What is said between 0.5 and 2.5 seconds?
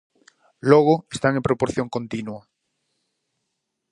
Logo están en proporción continua.